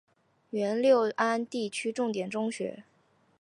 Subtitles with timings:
[0.49, 2.85] 原六安地区重点中学。